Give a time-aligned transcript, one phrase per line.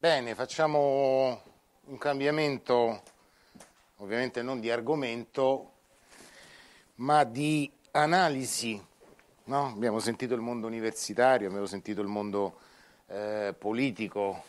[0.00, 1.42] Bene, facciamo
[1.84, 3.02] un cambiamento,
[3.96, 5.72] ovviamente non di argomento,
[6.94, 8.82] ma di analisi.
[9.44, 9.66] No?
[9.66, 12.60] Abbiamo sentito il mondo universitario, abbiamo sentito il mondo
[13.08, 14.44] eh, politico,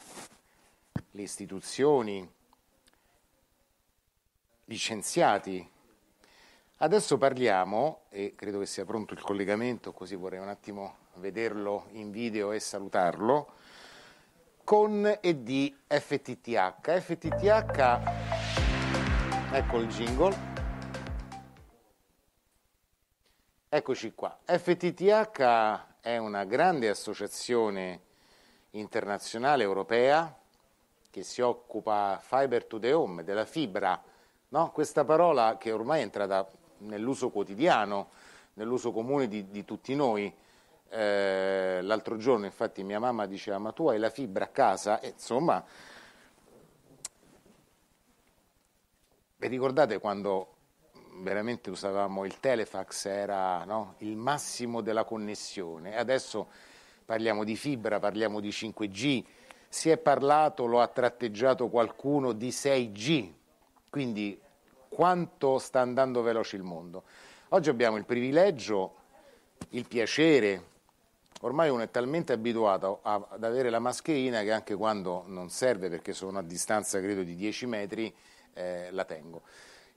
[1.12, 2.26] le istituzioni,
[4.64, 5.70] gli scienziati.
[6.78, 12.10] Adesso parliamo, e credo che sia pronto il collegamento, così vorrei un attimo vederlo in
[12.10, 13.60] video e salutarlo
[14.64, 17.00] con e di FTTH.
[17.00, 18.00] FTTH,
[19.52, 20.50] ecco il jingle.
[23.70, 24.38] Eccoci qua.
[24.46, 28.02] FTTH è una grande associazione
[28.72, 30.38] internazionale europea
[31.10, 34.02] che si occupa fiber to the home, della fibra,
[34.50, 34.72] no?
[34.72, 36.50] questa parola che ormai è entrata
[36.80, 38.10] nell'uso quotidiano,
[38.54, 40.34] nell'uso comune di, di tutti noi.
[40.94, 45.00] Eh, l'altro giorno infatti mia mamma diceva ma tu hai la fibra a casa?
[45.00, 45.64] E insomma
[49.38, 50.56] vi ricordate quando
[51.22, 53.96] veramente usavamo il telefax era no?
[54.00, 55.96] il massimo della connessione.
[55.96, 56.48] Adesso
[57.06, 59.24] parliamo di fibra parliamo di 5G
[59.68, 63.32] si è parlato lo ha tratteggiato qualcuno di 6G
[63.90, 64.40] quindi
[64.90, 67.04] quanto sta andando veloce il mondo?
[67.50, 68.96] Oggi abbiamo il privilegio
[69.70, 70.70] il piacere
[71.44, 75.90] Ormai uno è talmente abituato a, ad avere la mascherina che anche quando non serve,
[75.90, 78.14] perché sono a distanza credo di 10 metri,
[78.54, 79.42] eh, la tengo.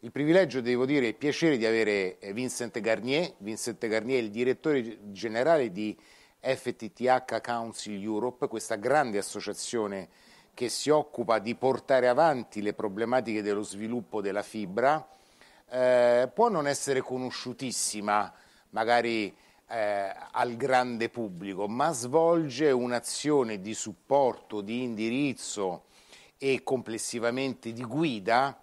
[0.01, 3.35] Il privilegio, devo dire, il piacere di avere eh, Vincent Garnier.
[3.39, 5.97] Vincent Garnier è il direttore generale di
[6.41, 10.09] FTTH Council Europe, questa grande associazione
[10.55, 15.07] che si occupa di portare avanti le problematiche dello sviluppo della fibra.
[15.69, 18.33] Eh, può non essere conosciutissima,
[18.71, 19.35] magari
[19.69, 25.85] eh, al grande pubblico, ma svolge un'azione di supporto, di indirizzo
[26.39, 28.59] e complessivamente di guida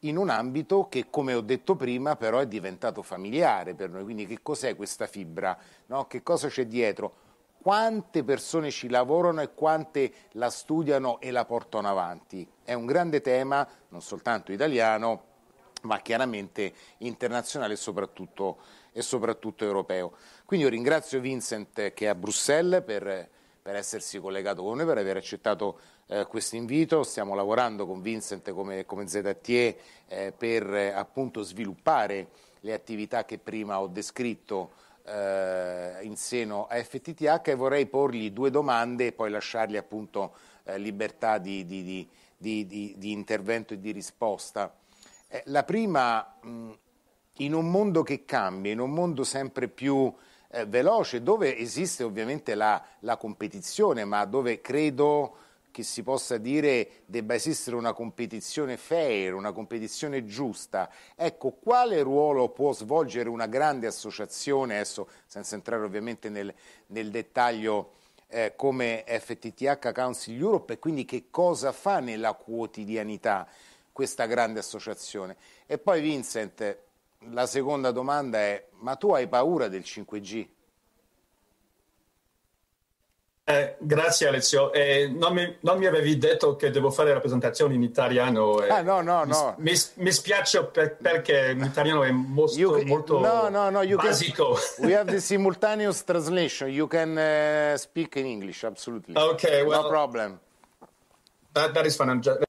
[0.00, 4.04] in un ambito che, come ho detto prima, però è diventato familiare per noi.
[4.04, 5.56] Quindi che cos'è questa fibra?
[5.86, 6.06] No?
[6.06, 7.24] Che cosa c'è dietro?
[7.60, 12.48] Quante persone ci lavorano e quante la studiano e la portano avanti?
[12.62, 15.34] È un grande tema, non soltanto italiano,
[15.82, 18.58] ma chiaramente internazionale e soprattutto,
[18.96, 20.14] e soprattutto europeo.
[20.46, 23.28] Quindi io ringrazio Vincent che è a Bruxelles per,
[23.60, 27.02] per essersi collegato con noi, per aver accettato eh, questo invito.
[27.02, 29.76] Stiamo lavorando con Vincent come, come ZTE
[30.08, 32.28] eh, per eh, appunto sviluppare
[32.60, 34.70] le attività che prima ho descritto
[35.04, 40.32] eh, in seno a FTTH e vorrei porgli due domande e poi lasciargli appunto
[40.64, 44.74] eh, libertà di, di, di, di, intervento e di risposta.
[45.28, 46.72] Eh, la prima, mh,
[47.38, 50.12] in un mondo che cambia, in un mondo sempre più
[50.50, 55.36] eh, veloce, dove esiste ovviamente la, la competizione, ma dove credo
[55.76, 60.90] che si possa dire debba esistere una competizione fair, una competizione giusta.
[61.14, 66.52] Ecco, quale ruolo può svolgere una grande associazione, adesso senza entrare ovviamente nel,
[66.86, 67.90] nel dettaglio
[68.28, 73.46] eh, come FTTH Council Europe e quindi che cosa fa nella quotidianità
[73.92, 75.36] questa grande associazione?
[75.66, 76.78] E poi Vincent,
[77.30, 80.48] la seconda domanda è, ma tu hai paura del 5G?
[83.48, 87.74] Eh, grazie Alessio, eh, non, mi, non, mi, avevi detto che devo fare la presentazione
[87.74, 88.60] in italiano.
[88.60, 89.54] Eh, ah no, no, no.
[89.58, 94.58] Mi, mi spiace per, perché l'italiano è molto, you, molto no, no, no, you basico.
[94.74, 99.14] Can, we have the simultaneous translation, you can uh, speak in English, absolutely.
[99.16, 100.40] Okay, well, no problem.
[101.52, 102.20] That, that is fine.
[102.20, 102.42] Just...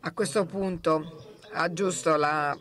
[0.00, 1.22] A questo punto
[1.52, 2.56] aggiusto la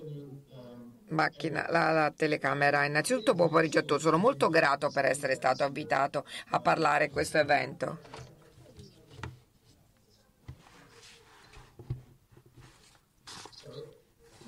[1.15, 2.85] macchina, la, la, telecamera.
[2.85, 7.09] Innanzitutto buon pomeriggio a tutti, sono molto grato per essere stato invitato a parlare a
[7.09, 7.99] questo evento.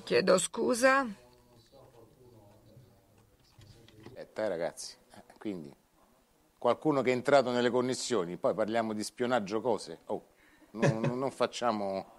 [0.03, 1.05] Chiedo scusa.
[4.05, 5.73] Aspetta eh, ragazzi, eh, quindi
[6.57, 9.99] qualcuno che è entrato nelle connessioni, poi parliamo di spionaggio cose.
[10.05, 10.25] Oh,
[10.71, 12.15] non, non facciamo...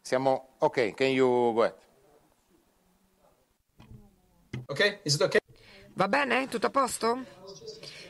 [0.00, 0.54] Siamo...
[0.58, 1.74] Ok, can you go ahead?
[4.70, 5.00] Ok?
[5.02, 5.40] Is it okay?
[5.94, 6.46] Va bene?
[6.46, 7.24] Tutto a posto?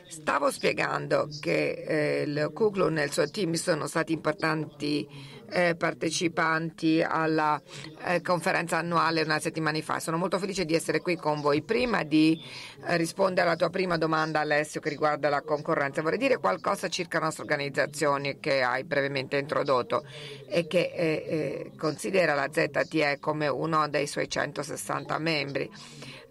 [0.07, 5.07] Stavo spiegando che eh, il Kuklun e il suo team sono stati importanti
[5.51, 7.61] eh, partecipanti alla
[8.05, 9.99] eh, conferenza annuale una settimana fa.
[9.99, 11.61] Sono molto felice di essere qui con voi.
[11.61, 12.41] Prima di
[12.85, 17.19] eh, rispondere alla tua prima domanda, Alessio, che riguarda la concorrenza, vorrei dire qualcosa circa
[17.19, 20.03] la nostra organizzazione che hai brevemente introdotto
[20.47, 25.69] e che eh, eh, considera la ZTE come uno dei suoi 160 membri.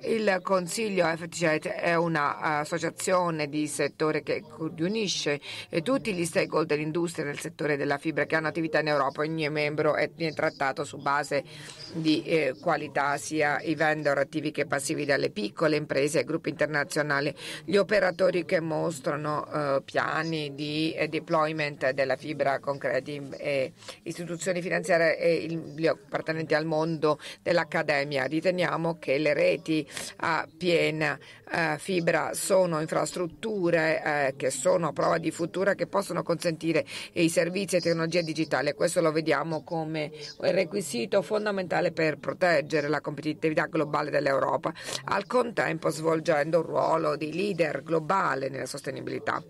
[0.02, 4.42] Il Consiglio FTC è un'associazione di settore che
[4.74, 5.38] riunisce
[5.82, 9.09] tutti gli stakeholder dell'industria nel settore della fibra che hanno attività in Europa.
[9.16, 11.44] Ogni membro è, trattato su base
[11.92, 17.34] di eh, qualità, sia i vendor attivi che passivi dalle piccole imprese ai gruppi internazionali,
[17.64, 23.72] gli operatori che mostrano eh, piani di eh, deployment della fibra concreti, eh,
[24.02, 28.24] istituzioni finanziarie e il, gli appartenenti al mondo dell'accademia.
[28.24, 29.86] Riteniamo che le reti
[30.18, 31.18] a piena
[31.50, 37.28] eh, fibra sono infrastrutture eh, che sono a prova di futuro che possono consentire i
[37.28, 38.74] servizi e tecnologia digitale.
[38.74, 44.72] Questo lo vediamo come requisito fondamentale per proteggere la competitività globale dell'Europa,
[45.06, 49.42] al contempo svolgendo un ruolo di leader globale nella sostenibilità.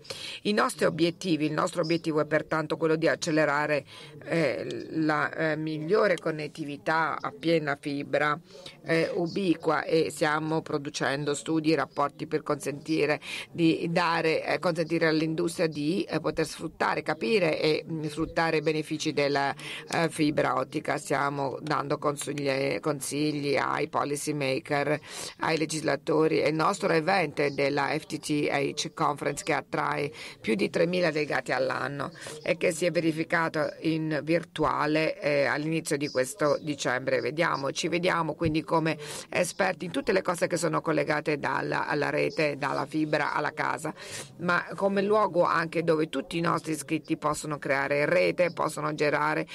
[0.43, 3.85] I nostri obiettivi, il nostro obiettivo è pertanto quello di accelerare
[4.25, 8.39] eh, la eh, migliore connettività a piena fibra
[8.83, 13.19] eh, ubiqua e stiamo producendo studi e rapporti per consentire,
[13.51, 19.53] dare, eh, consentire all'industria di eh, poter sfruttare, capire e mm, sfruttare i benefici della
[19.91, 20.97] eh, fibra ottica.
[20.97, 24.99] Stiamo dando consigli, consigli ai policy maker,
[25.39, 26.41] ai legislatori.
[26.41, 32.11] Il nostro evento della FTTH Conference che attrae più di 3.000 delegati all'anno
[32.43, 37.21] e che si è verificato in virtuale eh, all'inizio di questo dicembre.
[37.21, 38.97] Vediamo, ci vediamo quindi come
[39.29, 43.93] esperti in tutte le cose che sono collegate dalla, alla rete, dalla fibra alla casa,
[44.39, 49.47] ma come luogo anche dove tutti i nostri iscritti possono creare rete, possono generare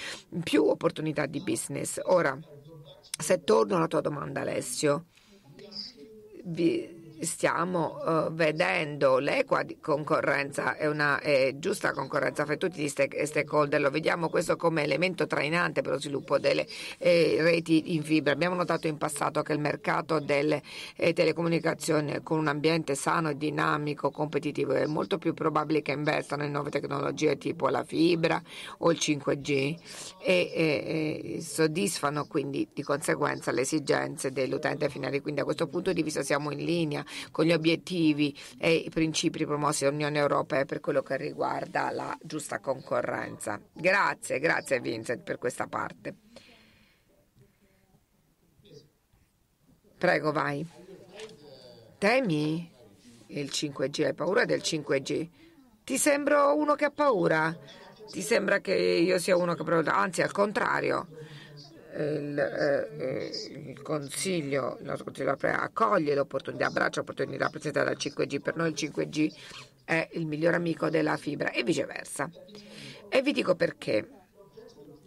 [0.43, 2.01] più opportunità di business.
[2.05, 2.39] Ora,
[3.19, 5.07] se torno alla tua domanda Alessio,
[6.45, 13.81] vi, stiamo uh, vedendo l'equa concorrenza e una eh, giusta concorrenza fra tutti gli stakeholder,
[13.81, 16.67] lo vediamo questo come elemento trainante per lo sviluppo delle
[16.99, 18.33] eh, reti in fibra.
[18.33, 20.63] Abbiamo notato in passato che il mercato delle
[20.97, 26.53] eh, telecomunicazioni con un ambiente sano dinamico, competitivo, è molto più probabile che investano in
[26.53, 28.43] nuove tecnologie tipo la fibra
[28.79, 29.77] o il 5G
[30.21, 35.21] e soddisfano quindi di conseguenza le esigenze dell'utente finale.
[35.21, 39.45] Quindi da questo punto di vista siamo in linea con gli obiettivi e i principi
[39.45, 43.61] promossi dall'Unione Europea per quello che riguarda la giusta concorrenza.
[43.73, 46.15] Grazie, grazie Vincent per questa parte.
[49.99, 50.67] Prego, vai.
[51.99, 52.71] Temi
[53.29, 54.05] il 5G?
[54.05, 55.29] Hai paura del 5G?
[55.85, 57.57] Ti sembro uno che ha paura?
[58.11, 59.63] Ti sembra che io sia uno che...
[59.89, 61.09] Anzi, al contrario
[62.03, 63.31] il, eh,
[63.69, 68.41] il Consiglio, il nostro Consiglio accoglie l'opportunità, abbraccia l'opportunità rappresentata dal 5G.
[68.41, 69.33] Per noi il 5G
[69.85, 72.31] è il miglior amico della fibra e viceversa.
[73.09, 74.09] E vi dico perché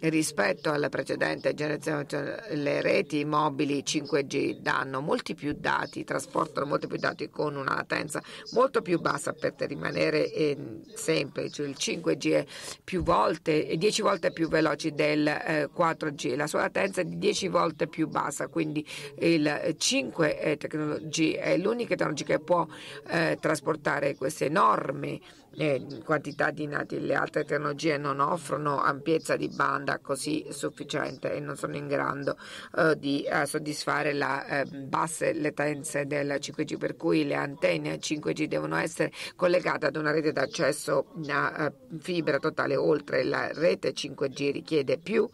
[0.02, 6.98] rispetto alla precedente generazione le reti mobili 5G danno molti più dati, trasportano molti più
[6.98, 10.56] dati con una latenza molto più bassa per rimanere
[10.94, 11.64] semplice.
[11.64, 12.46] Il 5G è
[12.84, 17.18] più volte e 10 volte più veloce del eh, 4G, la sua latenza è di
[17.18, 18.86] 10 volte più bassa, quindi
[19.20, 19.44] il
[19.78, 22.66] 5G è l'unica tecnologia che può
[23.08, 25.22] eh, trasportare queste enormi
[25.56, 31.40] eh, quantità di nati, le altre tecnologie non offrono ampiezza di banda così sufficiente e
[31.40, 32.38] non sono in grado
[32.78, 38.46] eh, di eh, soddisfare le eh, basse latenze del 5G, per cui le antenne 5G
[38.46, 44.52] devono essere collegate ad una rete d'accesso a eh, fibra totale, oltre la rete 5G
[44.52, 45.28] richiede più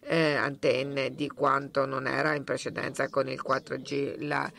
[0.00, 4.26] eh, antenne di quanto non era in precedenza con il 4G.
[4.26, 4.50] La,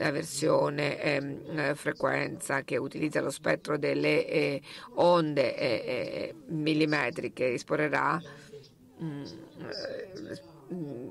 [0.00, 4.62] la versione ehm, eh, frequenza che utilizza lo spettro delle eh,
[4.94, 8.18] onde eh, eh millimetriche esporrerà
[9.02, 9.24] mm,
[10.72, 11.08] mm,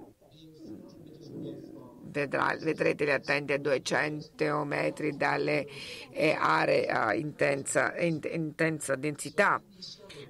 [2.10, 5.68] vedrà, vedrete le attenti a 200 metri dalle
[6.12, 9.62] eh, aree a intensa, in, intensa densità.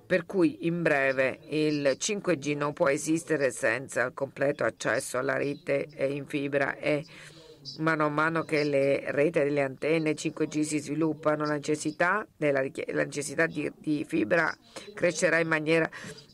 [0.06, 5.88] Per cui in breve il 5G non può esistere senza il completo accesso alla rete
[5.98, 7.06] in fibra e
[7.78, 13.46] mano a mano che le reti delle antenne 5G si sviluppano, la necessità, la necessità
[13.46, 14.56] di, di fibra
[14.94, 15.89] crescerà in maniera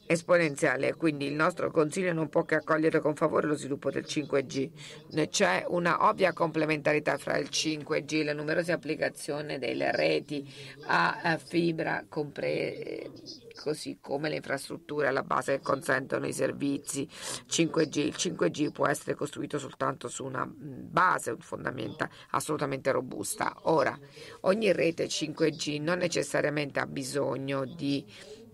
[0.08, 5.28] esponenziale, quindi il nostro Consiglio non può che accogliere con favore lo sviluppo del 5G.
[5.30, 10.48] C'è una ovvia complementarità fra il 5G e le numerose applicazioni delle reti
[10.88, 17.08] a fibra così come le infrastrutture alla base che consentono i servizi
[17.50, 17.98] 5G.
[18.00, 23.56] Il 5G può essere costruito soltanto su una base, un fondamenta assolutamente robusta.
[23.64, 23.98] Ora,
[24.42, 28.06] ogni rete 5G non necessariamente ha bisogno di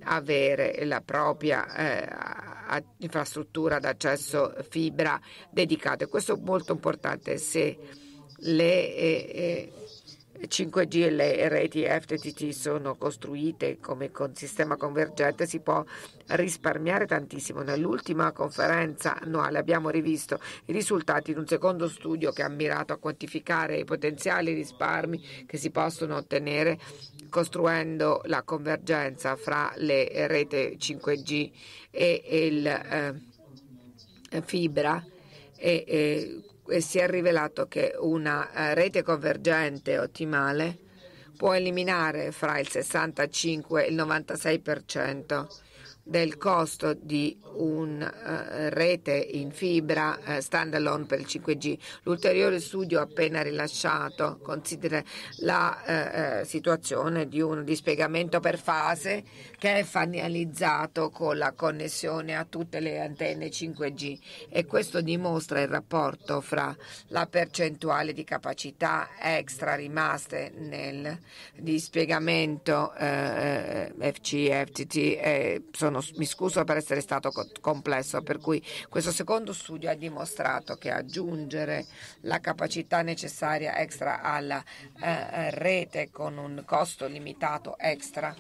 [0.03, 6.07] avere la propria eh, infrastruttura d'accesso fibra dedicata.
[6.07, 7.77] Questo è molto importante se
[8.37, 9.71] le eh, eh
[10.47, 15.83] 5G e le reti FTTT sono costruite come con sistema convergente si può
[16.27, 17.61] risparmiare tantissimo.
[17.61, 22.97] Nell'ultima conferenza annuale abbiamo rivisto i risultati di un secondo studio che ha mirato a
[22.97, 26.79] quantificare i potenziali risparmi che si possono ottenere
[27.31, 31.51] costruendo la convergenza fra le reti 5G
[31.89, 35.03] e il eh, fibra
[35.55, 40.77] e, e e si è rivelato che una eh, rete convergente ottimale
[41.35, 45.47] può eliminare fra il 65 e il 96%
[46.03, 51.77] del costo di una eh, rete in fibra uh, standalone per il 5G.
[52.03, 55.03] L'ulteriore studio appena rilasciato considera
[55.39, 59.23] la uh, situazione di un dispiegamento per fase
[59.57, 64.17] che è finalizzato con la connessione a tutte le antenne 5G
[64.49, 66.75] e questo dimostra il rapporto fra
[67.07, 71.17] la percentuale di capacità extra rimaste nel
[71.55, 79.11] dispiegamento FC, FTT e sono sono, mi scuso per essere stato complesso, per cui questo
[79.11, 81.85] secondo studio ha dimostrato che aggiungere
[82.21, 84.63] la capacità necessaria extra alla
[85.01, 88.33] eh, rete con un costo limitato extra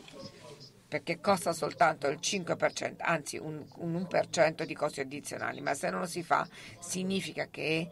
[0.87, 6.01] perché costa soltanto il 5%, anzi un, un 1% di costi addizionali, ma se non
[6.01, 6.45] lo si fa
[6.79, 7.89] significa che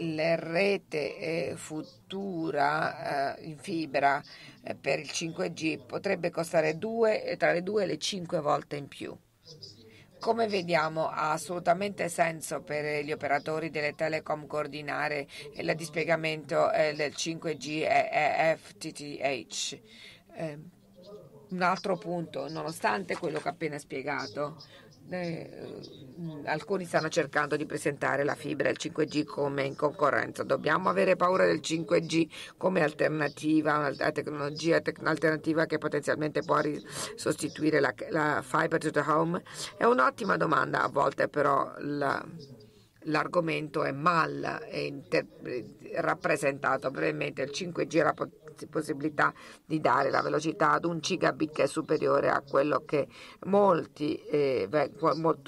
[0.00, 4.22] la rete eh, futura eh, in fibra
[4.62, 8.88] eh, per il 5G potrebbe costare due, tra le 2 e le 5 volte in
[8.88, 9.16] più.
[10.20, 17.86] Come vediamo ha assolutamente senso per gli operatori delle telecom coordinare il dispiegamento del 5G
[17.86, 19.80] e FTTH.
[21.50, 24.56] Un altro punto, nonostante quello che ho appena spiegato,
[26.44, 30.42] alcuni stanno cercando di presentare la fibra e il 5G come in concorrenza.
[30.42, 36.60] Dobbiamo avere paura del 5G come alternativa, una tecnologia alternativa che potenzialmente può
[37.14, 39.42] sostituire la, la fiber to the home?
[39.76, 42.24] È un'ottima domanda, a volte però la,
[43.02, 45.26] l'argomento è mal inter-
[45.94, 46.90] rappresentato.
[46.90, 48.14] Brevemente il 5G era
[48.66, 49.32] possibilità
[49.64, 53.06] di dare la velocità ad un gigabit che è superiore a quello che
[53.44, 54.68] molti, eh,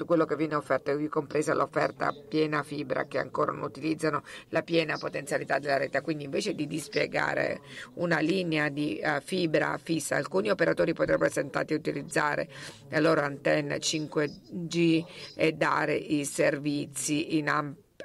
[0.05, 5.59] quello che viene offerto, compresa l'offerta piena fibra che ancora non utilizzano la piena potenzialità
[5.59, 6.01] della rete.
[6.01, 7.61] Quindi invece di dispiegare
[7.95, 12.49] una linea di uh, fibra fissa, alcuni operatori potrebbero essere tentati a utilizzare
[12.89, 17.49] le loro antenne 5G e dare i servizi in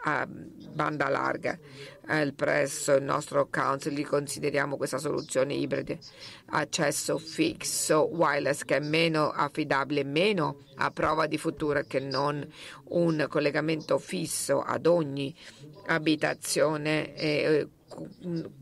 [0.06, 1.58] ampia banda larga.
[2.08, 5.96] Eh, presso il nostro council li consideriamo questa soluzione ibrida
[6.50, 12.46] accesso fisso wireless che è meno affidabile meno a prova di futuro che non
[12.90, 15.34] un collegamento fisso ad ogni
[15.86, 17.68] abitazione e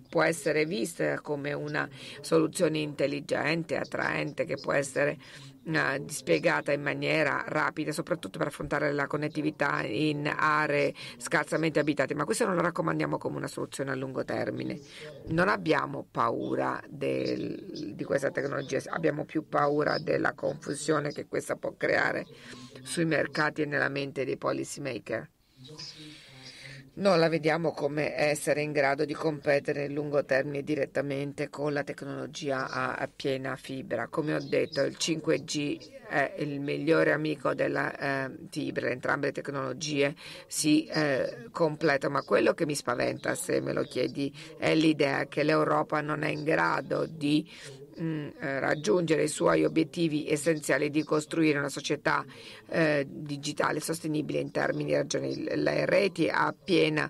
[0.09, 1.87] può essere vista come una
[2.21, 5.19] soluzione intelligente, attraente che può essere
[5.99, 12.45] dispiegata in maniera rapida, soprattutto per affrontare la connettività in aree scarsamente abitate, ma questo
[12.45, 14.79] non lo raccomandiamo come una soluzione a lungo termine.
[15.29, 21.75] Non abbiamo paura del, di questa tecnologia, abbiamo più paura della confusione che questa può
[21.77, 22.27] creare
[22.83, 25.31] sui mercati e nella mente dei policy maker
[26.95, 31.83] non la vediamo come essere in grado di competere a lungo termine direttamente con la
[31.83, 34.09] tecnologia a piena fibra.
[34.09, 40.15] Come ho detto, il 5G è il migliore amico della eh, fibra, entrambe le tecnologie
[40.47, 45.43] si eh, completano, ma quello che mi spaventa, se me lo chiedi, è l'idea che
[45.43, 47.49] l'Europa non è in grado di
[48.01, 52.25] Mm, eh, raggiungere i suoi obiettivi essenziali di costruire una società
[52.69, 55.45] eh, digitale sostenibile in termini regionali.
[55.45, 57.09] Le reti a piena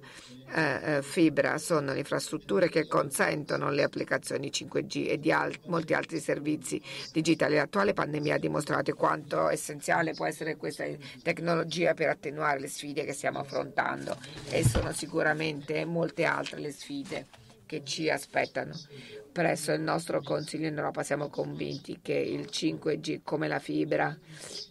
[0.52, 5.32] eh, fibra sono le infrastrutture che consentono le applicazioni 5G e di
[5.68, 6.80] molti altri servizi
[7.12, 7.54] digitali.
[7.54, 10.84] L'attuale pandemia ha dimostrato quanto essenziale può essere questa
[11.22, 14.18] tecnologia per attenuare le sfide che stiamo affrontando
[14.50, 17.26] e sono sicuramente molte altre le sfide
[17.74, 18.72] che ci aspettano
[19.32, 24.16] presso il nostro Consiglio in Europa siamo convinti che il 5G come la fibra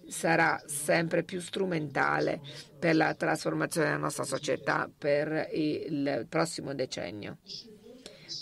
[0.07, 2.39] sarà sempre più strumentale
[2.79, 7.39] per la trasformazione della nostra società per il prossimo decennio.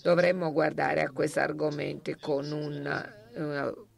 [0.03, 3.89] Dovremmo guardare a questi argomenti con un,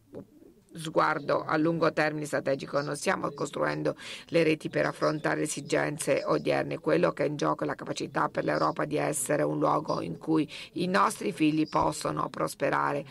[0.75, 3.95] sguardo a lungo termine strategico, non stiamo costruendo
[4.27, 8.29] le reti per affrontare le esigenze odierne, quello che è in gioco è la capacità
[8.29, 13.05] per l'Europa di essere un luogo in cui i nostri figli possono prosperare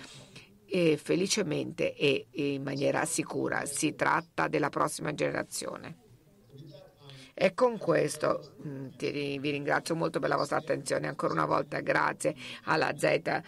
[0.67, 3.67] e felicemente e in maniera sicura.
[3.67, 5.99] Si tratta della prossima generazione.
[7.35, 8.55] E con questo
[8.99, 11.09] vi ringrazio molto per la vostra attenzione.
[11.09, 13.41] Ancora una volta grazie alla Z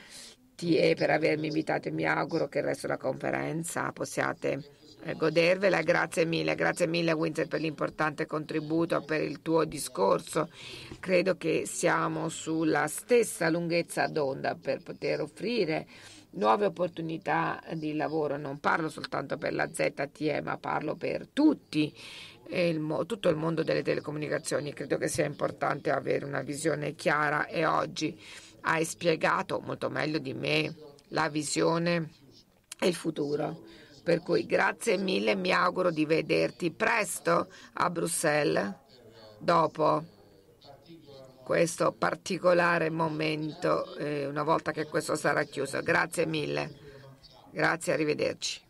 [0.55, 4.63] TE per avermi invitato e mi auguro che il resto della conferenza possiate
[5.05, 5.83] eh, godervela.
[5.83, 10.49] Grazie mille, grazie mille Winter per l'importante contributo, per il tuo discorso.
[10.99, 15.87] Credo che siamo sulla stessa lunghezza d'onda per poter offrire
[16.31, 18.37] nuove opportunità di lavoro.
[18.37, 21.93] Non parlo soltanto per la ZTE, ma parlo per tutti.
[22.47, 27.65] Il, tutto il mondo delle telecomunicazioni credo che sia importante avere una visione chiara e
[27.65, 28.19] oggi
[28.64, 30.75] hai spiegato molto meglio di me
[31.09, 32.11] la visione
[32.78, 33.62] e il futuro.
[34.02, 38.75] Per cui grazie mille, mi auguro di vederti presto a Bruxelles
[39.38, 40.04] dopo
[41.42, 45.80] questo particolare momento, eh, una volta che questo sarà chiuso.
[45.83, 46.71] Grazie mille,
[47.50, 48.63] grazie, arrivederci.